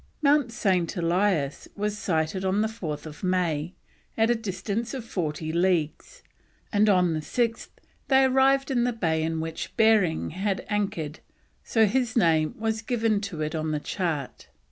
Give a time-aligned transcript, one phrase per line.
[0.23, 0.97] Mount St.
[0.97, 3.75] Elias was sighted 4th May,
[4.17, 6.23] at a distance of forty leagues,
[6.73, 7.69] and on the 6th
[8.07, 11.19] they arrived in the bay in which Behring had anchored,
[11.63, 14.47] so his name was given to it on the chart.